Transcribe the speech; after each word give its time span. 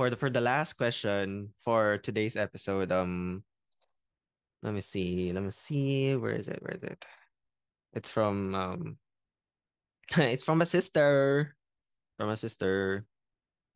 for 0.00 0.08
the 0.08 0.16
for 0.16 0.32
the 0.32 0.40
last 0.40 0.80
question 0.80 1.52
for 1.60 2.00
today's 2.00 2.32
episode, 2.32 2.88
um, 2.88 3.44
let 4.64 4.72
me 4.72 4.80
see, 4.80 5.28
let 5.28 5.44
me 5.44 5.52
see, 5.52 6.16
where 6.16 6.32
is 6.32 6.48
it? 6.48 6.56
Where 6.64 6.72
is 6.72 6.82
it? 6.82 7.04
It's 7.92 8.08
from 8.08 8.54
um, 8.54 8.96
it's 10.16 10.40
from 10.40 10.64
a 10.64 10.64
sister, 10.64 11.54
from 12.16 12.30
a 12.30 12.36
sister. 12.40 13.04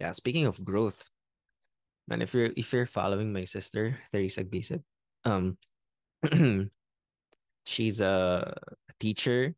Yeah, 0.00 0.16
speaking 0.16 0.46
of 0.48 0.64
growth, 0.64 1.12
man, 2.08 2.22
if 2.22 2.32
you're 2.32 2.56
if 2.56 2.72
you're 2.72 2.88
following 2.88 3.28
my 3.30 3.44
sister, 3.44 4.00
Teresa 4.08 4.48
Agbisit, 4.48 4.80
um, 5.28 5.60
she's 7.68 8.00
a 8.00 8.56
teacher 8.98 9.52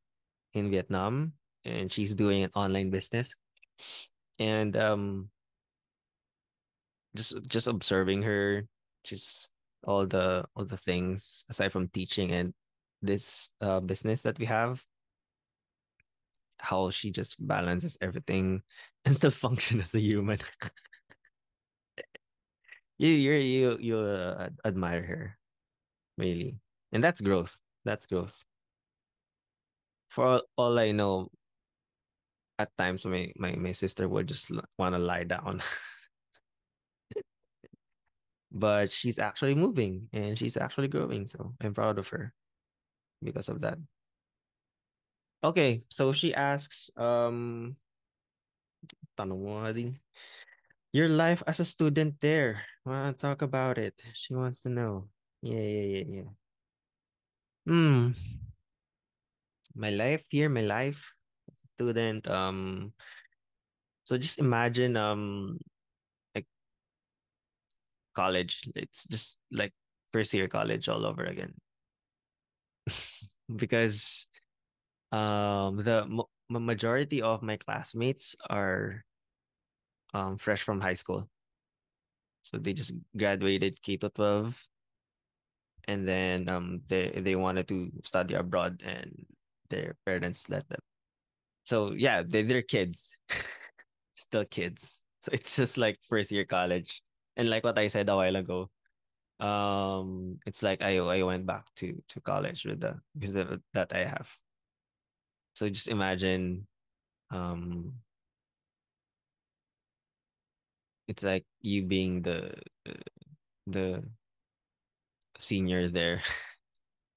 in 0.53 0.75
Vietnam, 0.75 1.35
and 1.65 1.93
she's 1.95 2.19
doing 2.19 2.43
an 2.43 2.51
online 2.59 2.91
business, 2.91 3.31
and 4.41 4.75
um 4.77 5.31
just 7.17 7.35
just 7.49 7.67
observing 7.67 8.23
her, 8.23 8.67
just 9.05 9.49
all 9.85 10.07
the 10.07 10.45
all 10.57 10.65
the 10.65 10.77
things 10.77 11.45
aside 11.51 11.73
from 11.73 11.89
teaching 11.89 12.33
and 12.33 12.55
this 13.03 13.49
uh 13.61 13.81
business 13.81 14.23
that 14.23 14.39
we 14.39 14.47
have, 14.47 14.83
how 16.59 16.91
she 16.91 17.11
just 17.11 17.45
balances 17.47 17.97
everything 18.01 18.63
and 19.05 19.17
still 19.17 19.31
function 19.31 19.81
as 19.81 19.95
a 19.95 20.01
human. 20.01 20.39
you 22.99 23.09
you 23.11 23.33
you 23.35 23.77
you 23.81 23.99
uh, 23.99 24.49
admire 24.65 25.03
her, 25.03 25.39
really, 26.19 26.59
and 26.93 27.03
that's 27.05 27.21
growth. 27.21 27.59
That's 27.85 28.07
growth. 28.07 28.45
For 30.09 30.25
all, 30.27 30.43
all 30.57 30.79
I 30.79 30.93
know, 30.93 31.31
at 32.59 32.71
times 32.77 33.05
my 33.05 33.33
my 33.37 33.55
my 33.57 33.73
sister 33.73 34.09
would 34.09 34.27
just 34.29 34.51
want 34.79 34.95
to 34.95 34.99
lie 34.99 35.25
down. 35.25 35.63
but 38.57 38.91
she's 38.91 39.19
actually 39.21 39.55
moving 39.55 40.09
and 40.13 40.39
she's 40.39 40.57
actually 40.57 40.89
growing. 40.89 41.29
So 41.29 41.53
I'm 41.61 41.75
proud 41.75 41.99
of 42.01 42.09
her 42.09 42.33
because 43.23 43.49
of 43.49 43.61
that. 43.61 43.79
Okay, 45.45 45.85
so 45.93 46.13
she 46.13 46.35
asks, 46.35 46.91
um, 46.97 47.77
tanong. 49.17 49.95
Your 50.93 51.09
life 51.13 51.43
as 51.47 51.61
a 51.61 51.65
student 51.69 52.17
there. 52.25 52.65
Wanna 52.85 53.13
talk 53.13 53.43
about 53.43 53.77
it? 53.77 54.01
She 54.15 54.33
wants 54.33 54.63
to 54.63 54.71
know. 54.71 55.13
Yeah, 55.43 55.61
yeah, 55.61 55.87
yeah, 56.01 56.05
yeah. 56.09 56.31
Hmm. 57.67 58.17
My 59.77 59.91
life 59.91 60.25
here, 60.33 60.49
my 60.49 60.65
life 60.65 61.13
as 61.53 61.61
a 61.61 61.69
student. 61.77 62.25
Um. 62.27 62.97
So 64.07 64.17
just 64.17 64.39
imagine, 64.39 64.97
um, 64.97 65.59
college. 68.17 68.65
It's 68.77 69.05
just 69.05 69.37
like 69.53 69.75
first 70.13 70.35
year 70.35 70.49
college 70.49 70.89
all 70.89 71.07
over 71.07 71.25
again. 71.25 71.55
because 73.57 74.27
um 75.13 75.79
the 75.85 76.07
majority 76.51 77.23
of 77.23 77.43
my 77.43 77.57
classmates 77.59 78.37
are 78.51 79.05
um 80.15 80.39
fresh 80.39 80.63
from 80.63 80.81
high 80.81 80.95
school. 80.95 81.29
So 82.43 82.59
they 82.59 82.73
just 82.73 82.93
graduated 83.17 83.83
K 83.83 83.97
to 83.99 84.09
12 84.09 84.57
and 85.89 86.07
then 86.09 86.49
um 86.49 86.81
they 86.89 87.11
they 87.23 87.37
wanted 87.37 87.69
to 87.69 87.91
study 88.05 88.35
abroad 88.35 88.83
and 88.85 89.27
their 89.71 89.97
parents 90.07 90.49
let 90.49 90.69
them. 90.69 90.81
So 91.67 91.93
yeah, 91.93 92.23
they 92.27 92.43
they're 92.43 92.63
kids. 92.63 93.17
Still 94.15 94.45
kids. 94.47 95.03
So 95.23 95.31
it's 95.35 95.57
just 95.57 95.79
like 95.79 95.99
first 96.09 96.33
year 96.33 96.45
college. 96.47 97.03
And 97.37 97.49
like 97.49 97.65
what 97.65 97.79
I 97.79 97.89
said 97.89 98.09
a 98.09 98.17
while 98.17 98.37
ago, 98.37 98.71
um 99.41 100.41
it's 100.47 100.63
like 100.63 100.83
I 100.83 100.99
I 100.99 101.23
went 101.25 101.47
back 101.47 101.67
to 101.77 102.03
to 102.09 102.21
college 102.23 102.65
with 102.67 102.81
the 102.81 103.01
because 103.19 103.35
of 103.37 103.63
that 103.75 103.93
I 103.95 104.05
have. 104.07 104.31
So 105.55 105.69
just 105.69 105.89
imagine 105.89 106.67
um 107.31 107.95
it's 111.09 111.23
like 111.23 111.45
you 111.63 111.83
being 111.83 112.23
the 112.23 112.53
the 113.67 114.03
senior 115.39 115.89
there. 115.89 116.23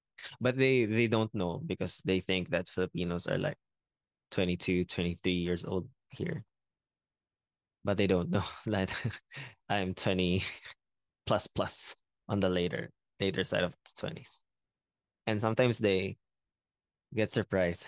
but 0.40 0.56
they 0.56 0.84
they 0.84 1.06
don't 1.06 1.32
know 1.34 1.58
because 1.64 2.00
they 2.04 2.20
think 2.20 2.50
that 2.50 2.68
Filipinos 2.68 3.26
are 3.26 3.38
like 3.38 3.58
22, 4.30 4.84
23 4.84 5.32
years 5.40 5.64
old 5.64 5.88
here. 6.10 6.44
But 7.84 7.96
they 7.96 8.06
don't 8.06 8.30
know 8.30 8.44
that 8.66 8.92
I'm 9.68 9.94
20 9.94 10.44
plus 11.26 11.46
plus 11.46 11.96
on 12.28 12.40
the 12.40 12.48
later 12.48 12.90
later 13.20 13.44
side 13.44 13.64
of 13.64 13.72
the 13.72 13.92
20s. 13.96 14.42
And 15.26 15.40
sometimes 15.40 15.78
they 15.78 16.16
get 17.14 17.32
surprised. 17.32 17.86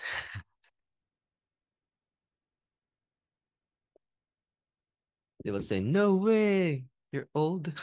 they 5.43 5.51
will 5.51 5.61
say, 5.61 5.79
No 5.79 6.15
way, 6.15 6.85
you're 7.11 7.27
old. 7.35 7.73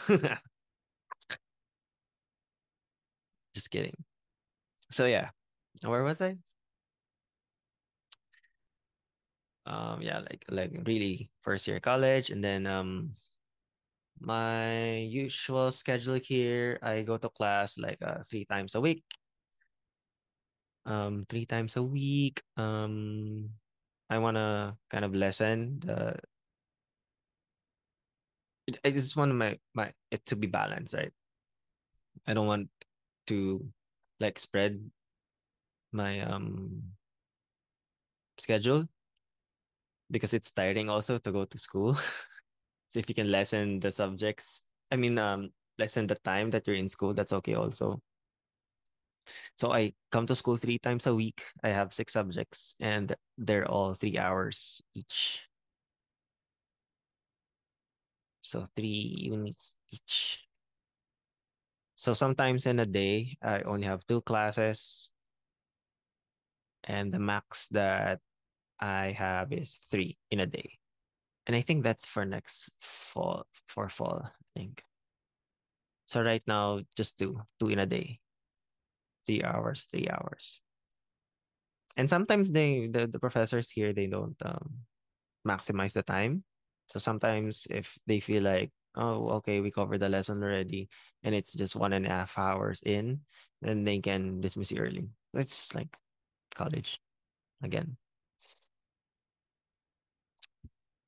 Just 3.55 3.69
kidding. 3.69 3.95
So 4.91 5.05
yeah. 5.05 5.29
Where 5.83 6.03
was 6.03 6.21
I? 6.21 6.37
Um 9.65 10.01
yeah, 10.01 10.19
like 10.19 10.43
like 10.49 10.71
really 10.85 11.29
first 11.41 11.67
year 11.67 11.79
college 11.79 12.29
and 12.29 12.43
then 12.43 12.65
um 12.65 13.13
my 14.21 14.97
usual 15.09 15.71
schedule 15.71 16.19
here, 16.21 16.77
I 16.81 17.01
go 17.01 17.17
to 17.17 17.29
class 17.29 17.77
like 17.77 17.97
uh, 18.01 18.21
three 18.29 18.45
times 18.45 18.75
a 18.75 18.81
week. 18.81 19.03
Um 20.85 21.25
three 21.29 21.45
times 21.45 21.75
a 21.77 21.83
week. 21.83 22.41
Um 22.57 23.49
I 24.09 24.17
want 24.17 24.37
to 24.37 24.77
kind 24.89 25.05
of 25.05 25.15
lessen 25.15 25.79
the 25.79 26.19
I 28.85 28.91
just 28.91 29.15
want 29.17 29.33
my 29.35 29.59
my 29.73 29.93
it 30.11 30.25
to 30.27 30.35
be 30.35 30.47
balanced, 30.47 30.93
right? 30.93 31.11
I 32.27 32.33
don't 32.33 32.47
want 32.47 32.69
to 33.27 33.65
like 34.19 34.39
spread 34.39 34.91
my 35.91 36.21
um 36.21 36.93
schedule 38.37 38.87
because 40.11 40.33
it's 40.33 40.51
tiring 40.51 40.89
also 40.89 41.17
to 41.17 41.31
go 41.31 41.45
to 41.45 41.57
school. 41.57 41.95
so 42.89 42.99
if 42.99 43.09
you 43.09 43.15
can 43.15 43.31
lessen 43.31 43.79
the 43.79 43.91
subjects, 43.91 44.61
I 44.91 44.97
mean 44.97 45.17
um 45.17 45.49
lessen 45.79 46.07
the 46.07 46.19
time 46.23 46.51
that 46.51 46.67
you're 46.67 46.75
in 46.75 46.89
school, 46.89 47.13
that's 47.13 47.33
okay 47.33 47.55
also. 47.55 48.01
So 49.55 49.71
I 49.71 49.93
come 50.11 50.25
to 50.27 50.35
school 50.35 50.57
three 50.57 50.79
times 50.79 51.07
a 51.07 51.15
week. 51.15 51.43
I 51.63 51.69
have 51.69 51.93
six 51.93 52.13
subjects 52.13 52.75
and 52.79 53.15
they're 53.37 53.69
all 53.69 53.93
three 53.93 54.17
hours 54.17 54.81
each. 54.93 55.41
So 58.41 58.65
three 58.75 59.29
units 59.31 59.75
each. 59.89 60.39
So 61.95 62.13
sometimes 62.13 62.65
in 62.65 62.79
a 62.79 62.85
day, 62.85 63.37
I 63.41 63.61
only 63.61 63.85
have 63.85 64.05
two 64.07 64.21
classes. 64.21 65.11
And 66.83 67.13
the 67.13 67.19
max 67.19 67.69
that 67.69 68.19
I 68.81 69.11
have 69.11 69.53
is 69.53 69.79
three 69.89 70.17
in 70.29 70.39
a 70.39 70.47
day. 70.47 70.77
And 71.45 71.55
I 71.55 71.61
think 71.61 71.83
that's 71.83 72.05
for 72.05 72.25
next 72.25 72.73
fall, 72.79 73.45
for 73.67 73.89
fall, 73.89 74.21
I 74.25 74.59
think. 74.59 74.83
So 76.05 76.21
right 76.21 76.43
now, 76.45 76.81
just 76.95 77.17
two, 77.17 77.41
two 77.59 77.69
in 77.69 77.79
a 77.79 77.85
day. 77.85 78.19
Three 79.25 79.43
hours, 79.43 79.87
three 79.91 80.09
hours. 80.09 80.61
And 81.97 82.09
sometimes 82.09 82.51
they, 82.51 82.87
the, 82.87 83.07
the 83.07 83.19
professors 83.19 83.69
here, 83.69 83.93
they 83.93 84.07
don't 84.07 84.35
um, 84.43 84.85
maximize 85.47 85.93
the 85.93 86.03
time. 86.03 86.43
So 86.87 86.99
sometimes 86.99 87.67
if 87.69 87.97
they 88.07 88.19
feel 88.19 88.43
like, 88.43 88.71
oh, 88.95 89.29
okay, 89.39 89.61
we 89.61 89.71
covered 89.71 89.99
the 89.99 90.09
lesson 90.09 90.43
already, 90.43 90.89
and 91.23 91.35
it's 91.35 91.53
just 91.53 91.75
one 91.75 91.93
and 91.93 92.05
a 92.05 92.09
half 92.09 92.37
hours 92.37 92.81
in, 92.83 93.21
then 93.61 93.83
they 93.83 93.99
can 93.99 94.41
dismiss 94.41 94.71
you 94.71 94.79
early. 94.79 95.07
It's 95.33 95.73
like 95.75 95.95
college 96.55 96.99
again. 97.63 97.97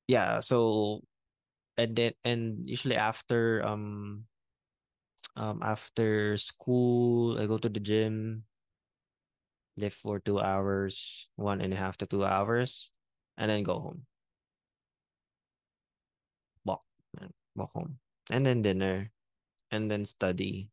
Yeah, 0.08 0.40
so 0.40 1.02
and 1.78 1.96
then 1.96 2.12
and 2.24 2.66
usually 2.68 2.96
after 2.96 3.64
um 3.64 4.26
um 5.36 5.62
after 5.62 6.36
school 6.36 7.38
I 7.38 7.46
go 7.46 7.58
to 7.58 7.68
the 7.68 7.80
gym, 7.80 8.44
lift 9.76 9.96
for 10.00 10.18
two 10.18 10.40
hours, 10.40 11.28
one 11.36 11.60
and 11.60 11.72
a 11.72 11.76
half 11.76 11.96
to 11.98 12.06
two 12.06 12.24
hours, 12.24 12.90
and 13.36 13.50
then 13.50 13.62
go 13.62 13.78
home. 13.80 14.06
Walk, 16.64 16.82
walk 17.54 17.72
home, 17.72 17.98
and 18.30 18.44
then 18.46 18.62
dinner, 18.62 19.10
and 19.70 19.90
then 19.90 20.04
study, 20.04 20.70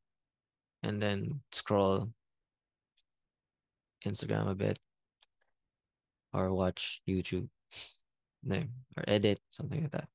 and 0.83 1.01
then 1.01 1.41
scroll 1.51 2.13
Instagram 4.05 4.47
a 4.49 4.55
bit, 4.55 4.79
or 6.33 6.53
watch 6.53 7.01
YouTube, 7.07 7.47
no, 8.43 8.63
or 8.97 9.03
edit 9.07 9.39
something 9.49 9.81
like 9.81 9.91
that. 9.91 10.09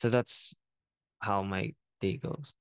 So 0.00 0.08
that's 0.08 0.54
how 1.20 1.42
my 1.42 1.74
day 2.00 2.16
goes. 2.18 2.52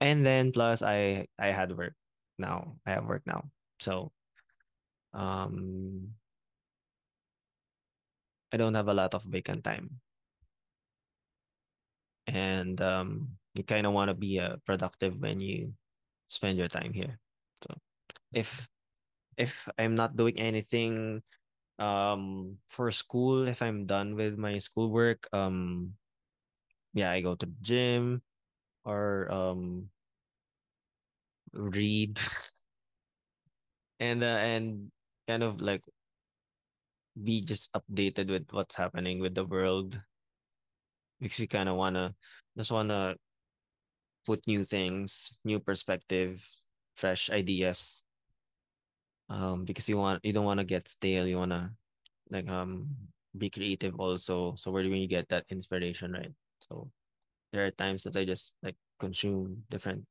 And 0.00 0.24
then 0.24 0.52
plus 0.52 0.82
I 0.82 1.26
I 1.38 1.48
had 1.48 1.76
work 1.76 1.94
now. 2.38 2.76
I 2.86 2.90
have 2.92 3.06
work 3.06 3.22
now. 3.26 3.50
So 3.80 4.12
um 5.14 6.14
I 8.52 8.56
don't 8.56 8.74
have 8.74 8.88
a 8.88 8.94
lot 8.94 9.14
of 9.14 9.22
vacant 9.22 9.62
time. 9.62 10.00
And 12.26 12.80
um 12.80 13.38
you 13.54 13.64
kind 13.64 13.86
of 13.86 13.92
want 13.92 14.08
to 14.10 14.14
be 14.14 14.38
uh, 14.38 14.56
productive 14.66 15.16
when 15.18 15.40
you 15.40 15.72
spend 16.28 16.58
your 16.58 16.68
time 16.68 16.92
here. 16.92 17.18
So 17.64 17.74
if 18.32 18.68
if 19.38 19.68
I'm 19.78 19.94
not 19.96 20.16
doing 20.16 20.38
anything 20.38 21.22
um 21.78 22.58
for 22.68 22.90
school, 22.90 23.48
if 23.48 23.62
I'm 23.62 23.86
done 23.86 24.14
with 24.16 24.38
my 24.38 24.58
schoolwork, 24.58 25.28
um 25.32 25.94
yeah, 26.94 27.10
I 27.12 27.20
go 27.22 27.34
to 27.34 27.46
the 27.46 27.54
gym 27.62 28.22
or 28.84 29.30
um 29.32 29.90
read 31.52 32.18
and 34.00 34.22
uh, 34.22 34.26
and 34.26 34.90
kind 35.26 35.42
of 35.42 35.60
like 35.60 35.82
be 37.22 37.42
just 37.42 37.70
updated 37.74 38.30
with 38.30 38.46
what's 38.52 38.76
happening 38.76 39.18
with 39.20 39.34
the 39.34 39.44
world 39.44 40.00
because 41.20 41.38
you 41.38 41.48
kind 41.48 41.68
of 41.68 41.76
wanna 41.76 42.14
just 42.56 42.70
wanna 42.70 43.16
put 44.24 44.46
new 44.46 44.64
things, 44.64 45.38
new 45.44 45.60
perspective, 45.60 46.44
fresh 46.96 47.30
ideas. 47.30 48.02
Um, 49.28 49.64
because 49.64 49.88
you 49.88 49.96
want 49.96 50.24
you 50.24 50.32
don't 50.32 50.44
want 50.44 50.60
to 50.60 50.64
get 50.64 50.88
stale. 50.88 51.26
You 51.26 51.38
wanna 51.38 51.72
like 52.30 52.48
um 52.48 52.88
be 53.36 53.50
creative 53.50 53.98
also. 53.98 54.54
So 54.56 54.70
where 54.70 54.82
do 54.82 54.88
you 54.90 55.08
get 55.08 55.28
that 55.30 55.44
inspiration, 55.50 56.12
right? 56.12 56.32
So 56.68 56.90
there 57.52 57.66
are 57.66 57.70
times 57.72 58.04
that 58.04 58.16
I 58.16 58.24
just 58.24 58.54
like 58.62 58.76
consume 59.00 59.64
different 59.70 60.04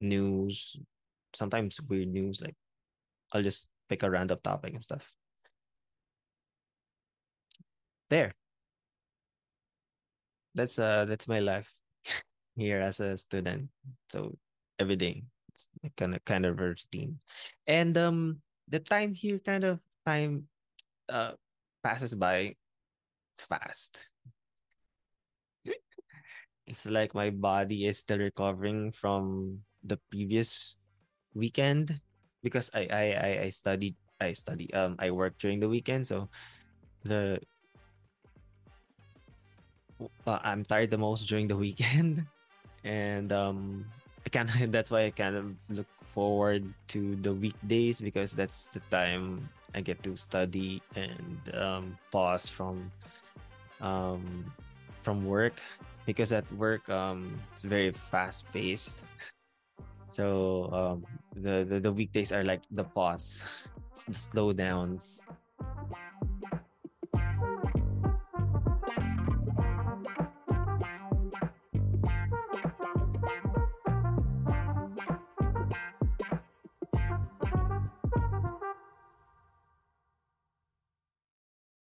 news, 0.00 0.76
sometimes 1.34 1.80
weird 1.82 2.08
news. 2.08 2.40
Like 2.40 2.56
I'll 3.32 3.42
just 3.42 3.68
pick 3.88 4.02
a 4.02 4.10
random 4.10 4.38
topic 4.42 4.74
and 4.74 4.82
stuff. 4.82 5.12
There. 8.10 8.34
That's 10.54 10.78
uh 10.78 11.04
that's 11.04 11.28
my 11.28 11.40
life 11.40 11.72
here 12.56 12.80
as 12.80 13.00
a 13.00 13.16
student. 13.16 13.70
So 14.10 14.36
every 14.78 14.96
day 14.96 15.24
it's 15.82 15.94
kind 15.96 16.14
of 16.14 16.24
kind 16.24 16.46
of 16.46 16.60
routine. 16.60 17.18
And 17.66 17.96
um 17.96 18.42
the 18.68 18.78
time 18.78 19.14
here 19.14 19.38
kind 19.38 19.64
of 19.64 19.80
time 20.06 20.46
uh 21.08 21.34
passes 21.82 22.14
by 22.14 22.54
fast. 23.36 23.98
It's 26.68 26.84
like 26.84 27.16
my 27.16 27.30
body 27.30 27.88
is 27.88 27.98
still 27.98 28.20
recovering 28.20 28.92
from 28.92 29.56
the 29.82 29.96
previous 30.12 30.76
weekend 31.32 31.96
because 32.42 32.70
I 32.74 32.84
I 32.92 33.04
I, 33.16 33.30
I 33.46 33.50
studied 33.50 33.96
I 34.20 34.34
study 34.34 34.68
um 34.74 34.96
I 34.98 35.10
work 35.10 35.38
during 35.38 35.60
the 35.60 35.68
weekend 35.68 36.06
so 36.06 36.28
the 37.04 37.40
uh, 40.26 40.38
I'm 40.42 40.64
tired 40.64 40.90
the 40.90 40.98
most 40.98 41.26
during 41.26 41.48
the 41.48 41.56
weekend 41.64 42.26
and 42.84 43.32
um 43.32 43.86
I 44.28 44.48
of 44.48 44.72
that's 44.76 44.90
why 44.90 45.08
I 45.08 45.10
kind 45.10 45.36
of 45.36 45.56
look 45.68 45.88
forward 46.12 46.64
to 46.88 47.16
the 47.16 47.32
weekdays 47.32 48.00
because 48.00 48.32
that's 48.32 48.68
the 48.68 48.80
time 48.92 49.48
I 49.74 49.80
get 49.80 50.02
to 50.04 50.16
study 50.16 50.82
and 50.96 51.40
um 51.56 51.98
pause 52.12 52.48
from 52.48 52.92
um 53.80 54.44
from 55.02 55.24
work 55.24 55.60
because 56.04 56.32
at 56.32 56.44
work 56.52 56.88
um 56.88 57.40
it's 57.54 57.64
very 57.64 57.92
fast 57.92 58.44
paced 58.52 59.00
so 60.08 60.68
um 60.72 60.98
the, 61.36 61.64
the 61.64 61.80
the 61.80 61.92
weekdays 61.92 62.32
are 62.32 62.44
like 62.44 62.62
the 62.72 62.84
pause 62.84 63.42
the 64.08 64.12
slowdowns 64.12 65.20